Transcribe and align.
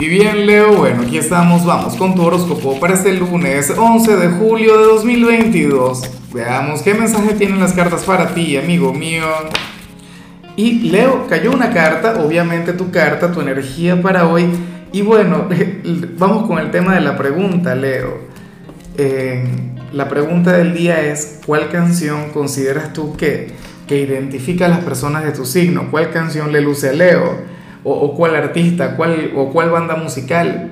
Y 0.00 0.08
bien, 0.08 0.44
Leo, 0.44 0.74
bueno, 0.74 1.02
aquí 1.02 1.18
estamos, 1.18 1.64
vamos 1.64 1.94
con 1.94 2.16
tu 2.16 2.22
horóscopo 2.24 2.80
para 2.80 2.94
este 2.94 3.12
lunes 3.12 3.72
11 3.76 4.16
de 4.16 4.28
julio 4.28 4.76
de 4.76 4.86
2022. 4.86 6.10
Veamos 6.32 6.82
qué 6.82 6.94
mensaje 6.94 7.34
tienen 7.34 7.60
las 7.60 7.74
cartas 7.74 8.02
para 8.02 8.34
ti, 8.34 8.56
amigo 8.56 8.92
mío. 8.92 9.24
Y 10.56 10.90
Leo, 10.90 11.28
cayó 11.28 11.52
una 11.52 11.70
carta, 11.70 12.20
obviamente 12.24 12.72
tu 12.72 12.90
carta, 12.90 13.30
tu 13.30 13.40
energía 13.40 14.02
para 14.02 14.26
hoy. 14.26 14.48
Y 14.90 15.02
bueno, 15.02 15.48
vamos 16.18 16.48
con 16.48 16.58
el 16.58 16.72
tema 16.72 16.96
de 16.96 17.00
la 17.00 17.16
pregunta, 17.16 17.76
Leo. 17.76 18.18
Eh, 18.98 19.46
la 19.92 20.08
pregunta 20.08 20.54
del 20.54 20.74
día 20.74 21.02
es, 21.02 21.38
¿cuál 21.46 21.70
canción 21.70 22.30
consideras 22.32 22.92
tú 22.92 23.16
que, 23.16 23.52
que 23.86 24.00
identifica 24.00 24.66
a 24.66 24.70
las 24.70 24.80
personas 24.80 25.22
de 25.22 25.30
tu 25.30 25.46
signo? 25.46 25.88
¿Cuál 25.92 26.10
canción 26.10 26.50
le 26.50 26.62
luce 26.62 26.88
a 26.88 26.92
Leo? 26.92 27.54
O, 27.84 28.14
cuál 28.14 28.34
artista, 28.34 28.96
cuál, 28.96 29.32
o 29.36 29.50
cuál 29.50 29.70
banda 29.70 29.96
musical. 29.96 30.70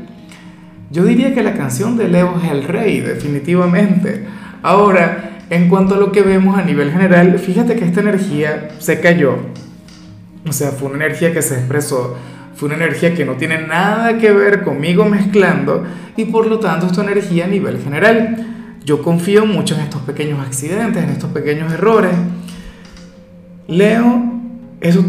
Yo 0.91 1.05
diría 1.05 1.35
que 1.35 1.43
la 1.43 1.55
canción 1.55 1.97
de 1.97 2.09
Leo 2.09 2.39
es 2.43 2.51
el 2.51 2.65
rey, 2.65 3.01
definitivamente. 3.01 4.25
Ahora, 4.63 5.41
en 5.51 5.69
cuanto 5.69 5.95
a 5.95 5.99
lo 5.99 6.13
que 6.13 6.23
vemos 6.23 6.59
a 6.59 6.63
nivel 6.63 6.91
general, 6.91 7.39
fíjate 7.39 7.77
que 7.77 7.85
esta 7.85 8.01
energía 8.01 8.71
se 8.79 9.01
cayó. 9.01 9.37
O 10.49 10.53
sea, 10.53 10.71
fue 10.71 10.89
una 10.89 11.05
energía 11.05 11.33
que 11.33 11.43
se 11.43 11.55
expresó, 11.55 12.17
fue 12.55 12.67
una 12.67 12.77
energía 12.77 13.15
que 13.15 13.25
no 13.25 13.35
tiene 13.35 13.67
nada 13.67 14.19
que 14.19 14.33
ver 14.33 14.65
conmigo 14.65 15.05
mezclando 15.05 15.85
y 16.17 16.25
por 16.27 16.47
lo 16.47 16.59
tanto 16.59 16.87
esta 16.87 17.03
energía 17.03 17.45
a 17.45 17.49
nivel 17.49 17.79
general. 17.79 18.47
Yo 18.85 19.03
confío 19.03 19.47
mucho 19.47 19.75
en 19.75 19.83
estos 19.83 20.03
pequeños 20.03 20.41
accidentes, 20.41 21.03
en 21.05 21.11
estos 21.11 21.31
pequeños 21.31 21.73
errores. 21.73 22.13
Leo, 23.69 24.25
eso 24.81 25.05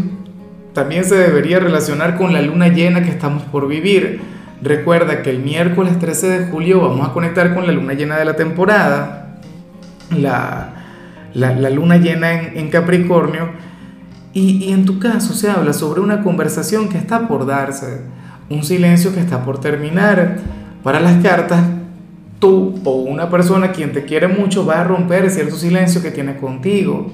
también 0.74 1.04
se 1.04 1.14
debería 1.14 1.60
relacionar 1.60 2.16
con 2.16 2.32
la 2.32 2.42
luna 2.42 2.68
llena 2.68 3.02
que 3.02 3.10
estamos 3.10 3.44
por 3.44 3.68
vivir. 3.68 4.20
Recuerda 4.60 5.22
que 5.22 5.30
el 5.30 5.38
miércoles 5.38 5.98
13 5.98 6.28
de 6.28 6.46
julio 6.46 6.80
vamos 6.80 7.08
a 7.08 7.12
conectar 7.12 7.54
con 7.54 7.66
la 7.66 7.72
luna 7.72 7.94
llena 7.94 8.16
de 8.16 8.24
la 8.24 8.34
temporada, 8.34 9.38
la, 10.10 10.74
la, 11.32 11.70
luna 11.70 11.96
llena 11.98 12.32
en, 12.32 12.70
Capricornio, 12.70 13.50
y, 14.32 14.64
y, 14.64 14.72
en 14.72 14.84
tu 14.84 14.98
caso 14.98 15.32
se 15.32 15.48
habla 15.48 15.72
sobre 15.72 16.00
una 16.00 16.22
conversación 16.22 16.88
que 16.88 16.98
está 16.98 17.28
por 17.28 17.46
darse, 17.46 18.02
un 18.50 18.64
silencio 18.64 19.14
que 19.14 19.20
está 19.20 19.44
por 19.44 19.60
terminar. 19.60 20.38
Para 20.82 20.98
las 20.98 21.22
cartas, 21.22 21.62
tú 22.40 22.80
o 22.84 22.96
una 22.96 23.30
persona 23.30 23.70
quien 23.70 23.92
te 23.92 24.04
quiere 24.04 24.26
mucho 24.26 24.66
va 24.66 24.80
a 24.80 24.84
romper 24.84 25.30
cierto 25.30 25.56
silencio 25.56 26.02
que 26.02 26.10
tiene 26.10 26.36
contigo 26.36 27.12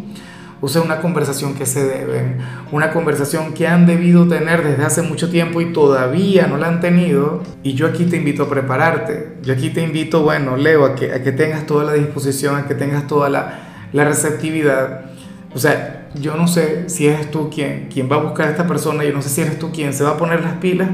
o 0.63 0.69
sea, 0.69 0.83
una 0.83 1.01
conversación 1.01 1.55
que 1.55 1.65
se 1.65 1.85
deben, 1.85 2.39
una 2.71 2.93
conversación 2.93 3.55
que 3.55 3.67
han 3.67 3.87
debido 3.87 4.29
tener 4.29 4.63
desde 4.63 4.85
hace 4.85 5.03
mucho 5.03 5.31
tiempo 5.31 5.61
y 5.61 5.73
todavía 5.73 6.47
no 6.47 6.59
la 6.59 6.69
han 6.69 6.81
tenido. 6.81 7.43
Y 7.63 7.75
yo 7.75 7.87
aquí 7.87 8.05
te 8.05 8.19
invito 8.19 8.43
a 8.43 8.51
prepararte, 8.51 9.39
yo 9.43 9.55
aquí 9.55 9.71
te 9.71 9.83
invito, 9.83 10.23
bueno, 10.23 10.57
Leo, 10.57 10.85
a 10.85 10.95
que, 10.95 11.13
a 11.13 11.23
que 11.23 11.33
tengas 11.33 11.67
toda 11.67 11.85
la 11.85 11.95
disposición, 11.95 12.57
a 12.57 12.67
que 12.67 12.75
tengas 12.75 13.07
toda 13.07 13.31
la, 13.31 13.89
la 13.93 14.05
receptividad. 14.05 15.07
O 15.55 15.59
sea, 15.59 16.09
yo 16.15 16.37
no 16.37 16.47
sé 16.47 16.89
si 16.89 17.07
eres 17.07 17.31
tú 17.31 17.51
quien, 17.51 17.89
quien 17.93 18.11
va 18.11 18.17
a 18.17 18.21
buscar 18.21 18.49
a 18.49 18.51
esta 18.51 18.67
persona, 18.67 19.05
yo 19.05 19.13
no 19.13 19.23
sé 19.23 19.31
si 19.31 19.41
eres 19.41 19.59
tú 19.59 19.71
quien 19.73 19.95
se 19.95 20.05
va 20.05 20.11
a 20.11 20.17
poner 20.17 20.43
las 20.43 20.55
pilas, 20.55 20.91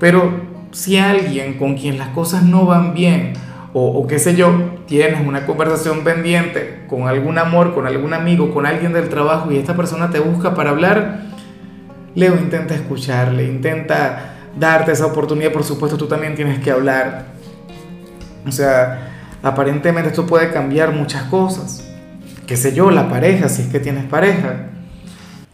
pero 0.00 0.40
si 0.72 0.96
alguien 0.96 1.58
con 1.58 1.76
quien 1.76 1.98
las 1.98 2.08
cosas 2.08 2.42
no 2.42 2.66
van 2.66 2.94
bien, 2.94 3.34
o, 3.78 4.06
qué 4.06 4.18
sé 4.18 4.34
yo, 4.34 4.80
tienes 4.86 5.20
una 5.26 5.44
conversación 5.44 6.02
pendiente 6.02 6.84
con 6.88 7.08
algún 7.08 7.36
amor, 7.36 7.74
con 7.74 7.86
algún 7.86 8.14
amigo, 8.14 8.54
con 8.54 8.64
alguien 8.64 8.94
del 8.94 9.10
trabajo 9.10 9.52
y 9.52 9.58
esta 9.58 9.76
persona 9.76 10.08
te 10.08 10.18
busca 10.18 10.54
para 10.54 10.70
hablar, 10.70 11.24
Leo 12.14 12.36
intenta 12.36 12.74
escucharle, 12.74 13.44
intenta 13.44 14.36
darte 14.58 14.92
esa 14.92 15.04
oportunidad, 15.04 15.52
por 15.52 15.62
supuesto 15.62 15.98
tú 15.98 16.06
también 16.06 16.34
tienes 16.34 16.58
que 16.60 16.70
hablar. 16.70 17.26
O 18.46 18.50
sea, 18.50 19.10
aparentemente 19.42 20.08
esto 20.08 20.24
puede 20.24 20.50
cambiar 20.50 20.92
muchas 20.92 21.24
cosas. 21.24 21.86
Qué 22.46 22.56
sé 22.56 22.72
yo, 22.72 22.90
la 22.90 23.10
pareja, 23.10 23.50
si 23.50 23.60
es 23.60 23.68
que 23.68 23.78
tienes 23.78 24.06
pareja. 24.06 24.70